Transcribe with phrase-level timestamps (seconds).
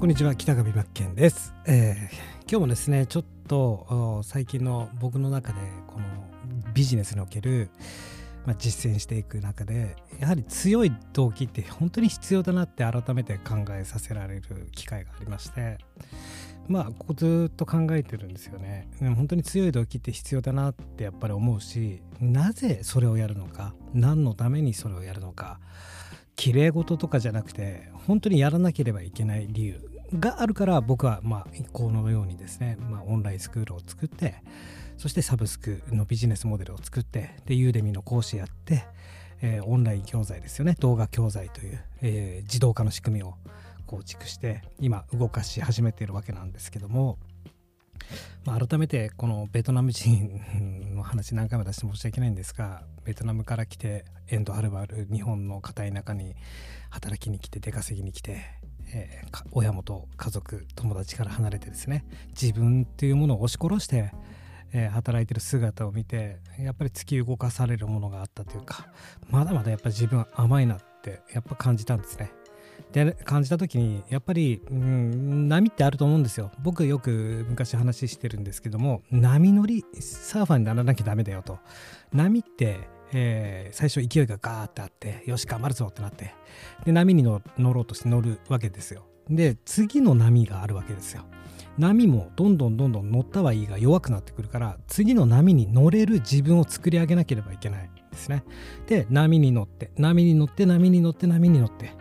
[0.00, 6.06] こんにちは北上真剣です、えー、今日もですねちょっと最近の僕の中でこの
[6.72, 7.68] ビジネスにおける、
[8.46, 15.76] まあ、実践していく中でやはり強い動機って本当に必要だなって改めて考えさせられる機会がありまして
[16.66, 18.88] まあここずっと考えてるんですよね。
[19.02, 25.60] 本当に強い動機って必要だなってやっぱり思うしなぜそれをやるのか何のためにそれをやるのか
[26.36, 29.89] 綺麗事とかじゃなくて本当にやらなければいけない理由。
[30.18, 34.42] があるから僕はまあこのようにですね、まあ、オンラインスクールを作って
[34.96, 38.84] そしてサブスクのビジネスモデルを作ってでユーデミの講師やって、
[39.40, 40.76] えー、オンライン教材ですよね。
[40.80, 43.34] 動画教材という、えー、自動化の仕組みを
[43.86, 47.18] 構築して今動かし始めているわけなんですけども
[48.44, 50.40] まあ、改めてこのベトナム人
[50.94, 56.34] の話何回も出して申し訳ないんですがベトナムから来てエンドはるばる日本の片田舎に
[56.90, 58.42] 働きに来て出稼ぎに来て、
[58.92, 64.12] えー、親元家族友達から離れてですね自分っていうものを押し殺して、
[64.72, 68.88] えー、働いてる姿を見てやっぱり突き動かされるものがあったというか
[69.30, 72.32] まだまだやっぱり自分甘いなってやっぱ感じたんですね。
[72.92, 81.58] で感じた時にやっぱり、うん、波ってあると思うんですよ僕よく昔話してるんですけども波乗りサーファーにならなきゃダメだよと
[82.12, 86.34] 波ってえー、最初勢いがガーってあってよし頑張るぞってなって
[86.84, 89.06] で波に乗ろうとして乗るわけですよ。
[89.28, 91.24] で次の波があるわけですよ。
[91.78, 98.44] 波もどんどんどんどん乗ったはいいが弱くなってくるから次の波に乗れる自分を作り上げなければいけないですね。
[98.86, 101.92] で波に乗って波に乗って波に乗って波に乗って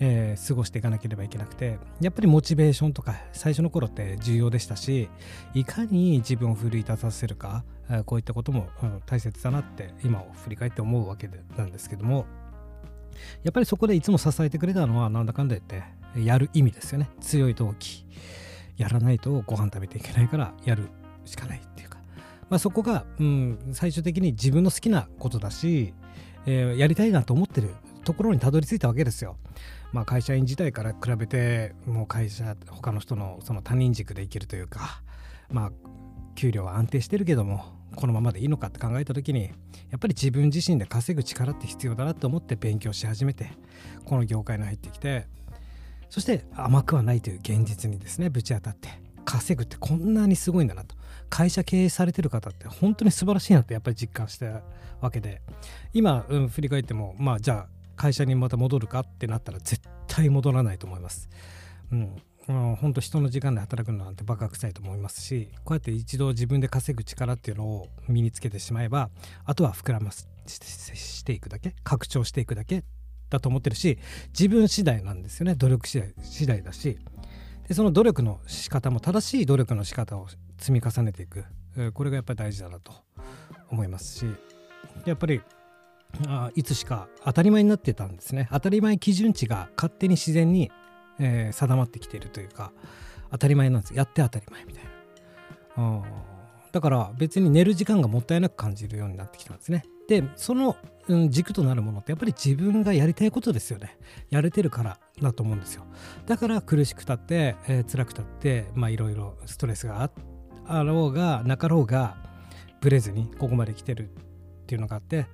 [0.00, 5.08] えー、過ごしていかなければいけなくてやっぱりモチベーションとか最初の頃って重要でしたし
[5.54, 12.26] いかに自分を奮い立たせるか、えー、こういったことも、うん、大切だなって今を振り返って思うわけでなんですけども
[13.42, 15.82] やっぱりそこでいつも支えてくれたのはなんだかんだ言って
[16.20, 17.10] やる意味ですよね。
[17.20, 18.06] 強い動機
[18.76, 20.88] やらないとご飯食べていけないからやる
[21.24, 21.98] しかないっていうか、
[22.48, 25.92] まあ、そこが、うん、最終的に自分の好きなことだし、
[26.46, 27.74] えー、やりたいなと思ってる
[28.08, 29.36] ところにたどり着いたわけですよ。
[29.92, 35.02] まあ、会社員時代から比べてもう会社他の人のその他人軸で生きるというか
[35.50, 35.72] まあ
[36.34, 37.64] 給料は安定してるけども
[37.96, 39.50] このままでいいのかって考えた時に
[39.90, 43.50] やっぱり自分自身で稼ぐ力って必要だなと思って勉強し始めて
[44.06, 45.26] この業界に入ってきて
[46.08, 48.88] そして甘くはないという現実にですねぶち当たって
[49.26, 50.96] 稼ぐってこんなにすごいんだなと
[51.28, 54.62] 会社経営されてる方って本当に素晴らしいなってやっぱり実感した
[55.02, 55.42] わけで
[55.92, 61.28] 今、うん、振り返ってもまあじゃあ会社にまた戻るかってなったら絶対戻らないと思います。
[61.92, 69.10] うん、本当人の時間で働くのなんてバカ臭いと思いますしこうやって一度自分で稼ぐ力っていうのを身につけてしまえば
[69.44, 72.84] あとは膨らましていくだけ拡張していくだけ
[73.28, 73.98] だと思ってるし
[74.28, 75.54] 自分次第なんですよね。
[75.54, 76.98] 努力次第次第だし。
[77.66, 80.26] でその努力の仕方も正しい努力の仕方を
[80.56, 81.44] 積み重ねていく。
[81.92, 82.92] これがやっぱり大事だなと
[83.70, 84.26] 思いますし
[85.04, 85.40] やっぱり
[86.26, 88.48] あいつしか当たり前になってたんですね。
[88.50, 90.70] 当たり前基準値が勝手に自然に、
[91.18, 92.72] えー、定まってきているというか
[93.30, 93.94] 当たり前なんです。
[93.94, 96.02] やって当たり前みたいな。
[96.72, 99.84] だから別に寝る時間がもったいなく感じるようになってきたんですね。
[100.08, 100.76] でその、
[101.06, 103.98] うん、軸となるものってやっぱり自分がやりたいことですよね。
[104.30, 105.84] やれてるからだと思うんですよ。
[106.26, 110.10] だから苦しくたって、えー、辛くたっていろいろストレスが
[110.66, 112.16] あろうがなかろうが
[112.80, 115.26] ブレずにここまで来てるっていうのがあって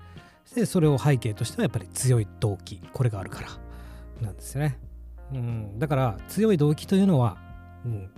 [0.54, 3.48] でそれを背景としてはやっぱり強い動機これがあるから
[4.20, 4.78] なんですね、
[5.32, 7.37] うん、だから強い動機というのは、
[7.84, 8.10] うん、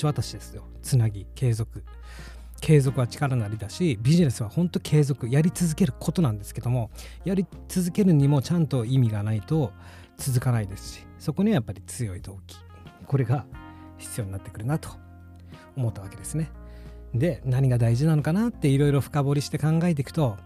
[0.00, 0.64] 橋渡しですよ。
[0.82, 1.84] つなぎ継続。
[2.60, 6.90] 継続は力なりだしビジネスは本当継続やり続けることなんですけども
[7.24, 9.72] やり続けるにもちゃんと意味がないと
[10.18, 12.58] 続かないですしそこにはやっぱり強い動機
[13.06, 13.46] これが
[13.96, 14.90] 必要になってくるなと
[15.74, 16.50] 思ったわけですね。
[17.14, 20.36] で何が大事なのかなっていろいろ深掘りして考えていくと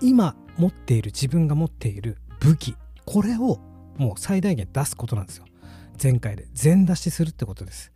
[0.00, 3.58] 今持っている自分が持っている武器これを
[3.96, 5.44] もう最大限出すことなんですよ。
[6.02, 7.92] 前回で全出しするってことです。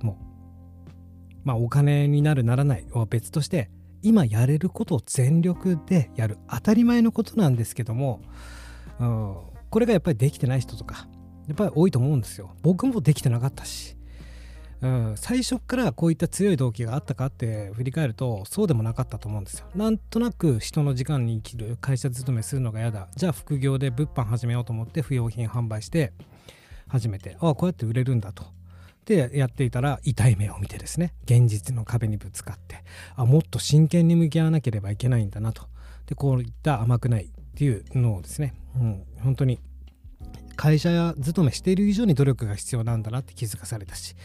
[0.00, 3.70] もうまあお金になるならないは別として
[4.02, 6.38] 今やれることを全力でやる。
[6.48, 8.20] 当たり前のことなんですけども、
[9.00, 9.36] うん、
[9.70, 11.08] これがやっぱりできてない人とか
[11.48, 12.54] やっぱり多いと思うんですよ。
[12.62, 13.97] 僕もできてなかったし。
[14.80, 19.66] うん、最初からこういった強い動機があったかって振り返るとそうでもなかったと思うんですよ。
[19.74, 26.12] なんとなく人の時間に生きる会社勤めするのが嫌だじゃあ副業で物販始めようと思って不用品販売して
[26.86, 28.44] 始めてああこうやって売れるんだと。
[29.04, 32.84] でやっていたら痛い目を見てですね現実の壁にぶつかって
[33.16, 35.66] あもっと真剣に向き合わなければいけないんだなと。
[36.06, 39.60] でこういった甘くないっていうのをですね、うん、本当に
[40.58, 44.16] 会社勤めしている以上に努力が必要なんだなって気づかされたし。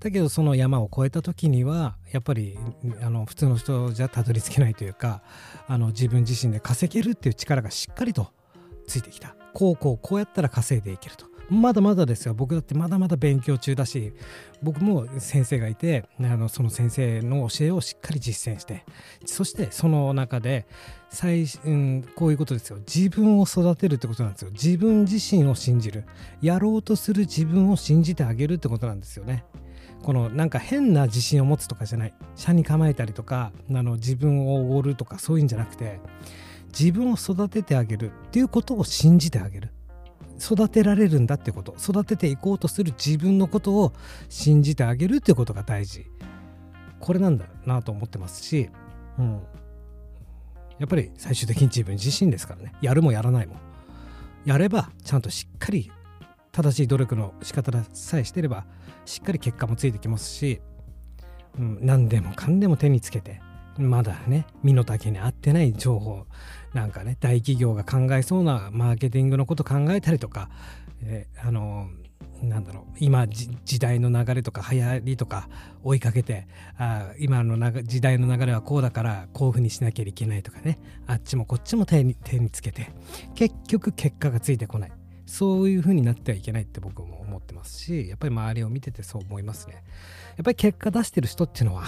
[0.00, 2.58] だけどその山を越えた時にはやっぱり
[3.02, 5.22] あの普通の人じゃたどり着けないというか
[5.68, 8.28] あの自分自身で稼げるっていう力がしっかりと
[8.86, 9.36] ついてきた。
[9.52, 11.26] こうこうこうやったら稼いでいけると。
[11.50, 12.34] まだまだですよ。
[12.34, 14.12] 僕だってまだまだ勉強中だし
[14.62, 18.84] 僕も先生がいてあのその先生の教えをしっかり実践して
[19.26, 20.66] そしてその中で
[21.10, 22.78] 最、うん、こういうことですよ。
[22.78, 24.50] 自分を育てるってことなんですよ。
[24.50, 26.04] 自分自身を信じる。
[26.40, 29.44] やろうとする自分を信じてあげるってことなんですよね。
[30.02, 32.14] このなんか変な自信を持つとかじゃない。
[32.34, 36.00] 車に構えたりとかあの自分をおごるとかそういうんじゃなくて
[36.76, 39.70] 自分を育ててあげるっていうことを信じてあげる。
[40.40, 43.92] 育てられるんだってこと育てていこうとする自分のことを
[44.28, 46.06] 信じてあげるっていうことが大事。
[47.00, 48.70] これなんだなと思ってますし、
[49.18, 49.42] うん、
[50.78, 52.72] やっぱり最終的に自分自身ですからね。
[52.80, 53.56] やるもやらないも。
[54.44, 55.90] やればちゃんとしっかり
[56.52, 58.66] 正しい努力の仕方さえしてれば
[59.04, 60.60] しっかり結果もついてきますし、
[61.58, 63.40] うん、何でもかんでも手につけて
[63.78, 66.26] まだね身の丈に合ってない情報
[66.74, 70.50] なんかね大企業が考えそうなマーケティングのこと考えたりとか、
[71.02, 71.88] えー、あの
[72.42, 75.48] なんだろう今時代の流れとか流行りとか
[75.84, 82.90] 追いかけてあ今の時代の流れはこうだからこういうふうにしなきゃいけないとかねあっちもこっちも手に手につけて
[83.34, 84.92] 結局結果がついてこない。
[85.24, 89.82] そういうふうになってはいけないって僕も思ってますしやっぱり周りを見ててそう思いますね。
[90.36, 91.84] やっぱり結果出してる人っていうのは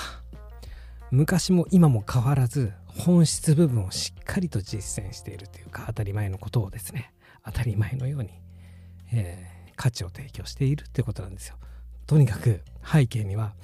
[1.14, 7.14] 昔も今も変わらず本質部分をしっかりと実践しているというか当たり前のことをですね
[7.44, 8.30] 当たり前のように、
[9.12, 11.56] えー、価値を提供しているってことなんですよ。
[12.08, 13.54] とにかく背景には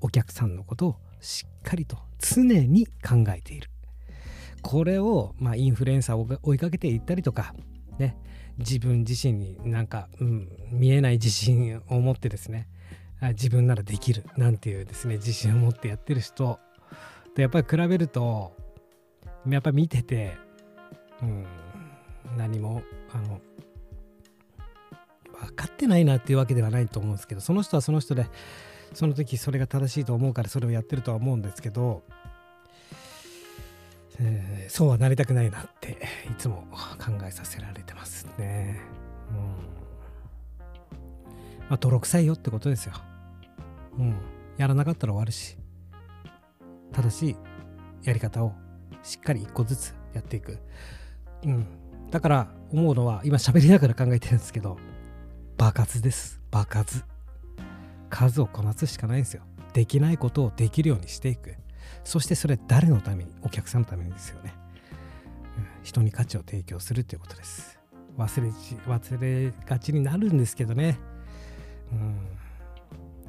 [0.00, 3.70] お客さんのことをしっかりと常に考えている。
[4.62, 7.54] これを、まあ、インフルエンサーを追いかけていったりとか、
[8.00, 8.16] ね、
[8.58, 12.66] 自分自身になんか、うん、見えない自信を持ってですね
[13.20, 16.58] 自分ならできるなんていうですね自信を持ってやってる人
[17.36, 18.56] とやっぱり比べると
[19.46, 20.36] やっぱり見てて、
[21.22, 21.46] うん、
[22.36, 23.40] 何もあの
[25.38, 28.26] 分かってないなっていうわけではないと思うんですけどその人はその人で
[28.94, 32.02] その時それが正しいと思うからそれをやってるとは思うんですけど、
[34.18, 35.98] えー、そうはなりたくないなって
[36.30, 36.64] いつも
[36.98, 38.80] 考えさせられてますね。
[39.30, 39.76] うん
[41.68, 42.94] まあ、泥臭いよってことですよ。
[43.98, 44.16] うん。
[44.56, 45.56] やらなかったら終わるし、
[46.96, 47.36] 正しい
[48.04, 48.54] やり方を
[49.02, 50.58] しっかり一個ずつやっていく。
[51.44, 51.66] うん。
[52.10, 54.78] だから思うのは、今喋りながら考えてるんですけど、
[55.58, 56.40] 爆発です。
[56.50, 57.04] 爆発。
[58.08, 59.42] 数をこなすしかないんですよ。
[59.74, 61.56] できないことをできるようにしていく。
[62.02, 63.34] そしてそれ誰のために？
[63.42, 64.54] お客さんのためにですよね。
[65.58, 67.78] うん、人に価値を提供するということです。
[68.16, 68.48] 忘れ
[68.86, 70.98] 忘れがちになるんですけどね。
[71.92, 72.16] うん。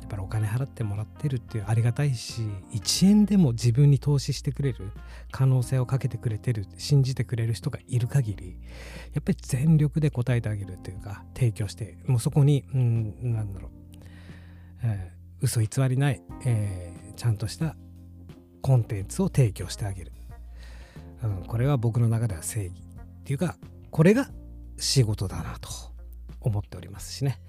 [0.08, 2.42] っぱりお金払ってもらってるっていうありがたいし
[2.74, 4.92] 1円でも自分に投資してくれる
[5.32, 8.58] 可能性をかけてくれてる信じてくれる人がいる限り
[9.14, 13.72] やっぱり全力で応えてあげるというか提供してもうそこにうんなんだろう、
[14.84, 17.76] えー、嘘偽りない、えー、ちゃんとした
[18.62, 20.14] コンテンツを提供してあげる、
[21.24, 23.58] うん、これは僕の中では正義っていうか
[23.92, 24.30] これが
[24.78, 25.97] 仕事だなと。
[26.48, 27.40] 思っておりますしね。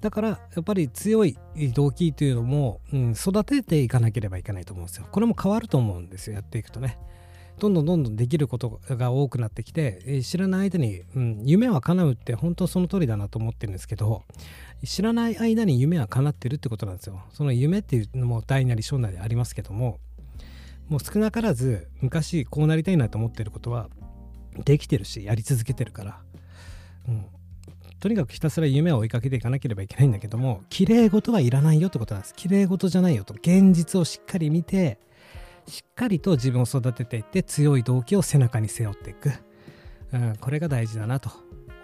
[0.00, 1.36] だからやっぱり強い
[1.74, 5.06] 動機というのも、うん、育てていかなければいけないと思うんですよ。
[5.10, 6.98] これも変わると思うんですよやっていくとね。
[7.58, 14.24] どんどんどんどんできることが多くなってきて、え知らない間に、うん、夢は叶うって本当その通りだなと思ってるんですけど
[14.84, 17.22] 知らない間に夢は叶ってるってことなんですよ。
[17.32, 20.00] その夢っていうのも大なり小なりありますけども
[20.88, 23.88] もう少なからず昔こうなりたいなと思ってることは
[24.64, 26.20] できてるしやり続けてるから、
[27.08, 27.26] うん、
[28.02, 32.34] とにかくひたすら夢を追いかけていかなければいけないんだけども綺麗事はいらないよってことなんです。
[32.34, 33.34] 綺麗事じゃないよと。
[33.34, 34.98] 現実をしっかり見て
[35.68, 39.30] しっかりと自分を育てていって強い動機を背中に背負っていく、
[40.12, 41.30] うん、これが大事だなと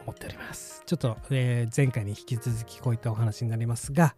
[0.03, 0.83] 思っております。
[0.87, 4.17] ちょっと、えー、前回に引き続きこういったお話になりますが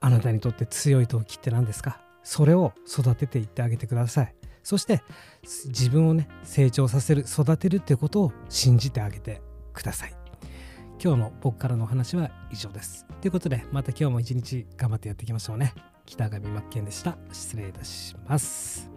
[0.00, 2.00] あなたにとって強い動機って何ですか？
[2.22, 4.34] それを育てていってあげてください。
[4.62, 5.02] そして
[5.42, 9.42] 自分をね成長させる育てるっていうことを信じてあげて
[9.74, 10.14] ください。
[11.04, 13.04] 今日の僕からのお話は以上です。
[13.20, 15.74] ということで、また今日も一日頑張ってやっていきましょうね。
[16.06, 17.18] 北上真剣でした。
[17.30, 18.90] 失礼いたします。